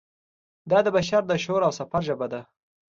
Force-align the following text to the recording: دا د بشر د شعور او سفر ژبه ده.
دا 0.69 0.79
د 0.83 0.87
بشر 0.97 1.21
د 1.27 1.31
شعور 1.43 1.61
او 1.67 1.71
سفر 1.79 2.01
ژبه 2.07 2.27
ده. 2.33 2.41